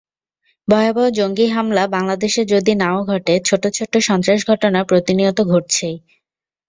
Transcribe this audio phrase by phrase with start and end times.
[0.67, 5.97] ভয়াবহ জঙ্গি হামলা বাংলাদেশে যদি না-ও ঘটে, ছোট ছোট সন্ত্রাস-ঘটনা প্রতিনিয়ত ঘটছেই।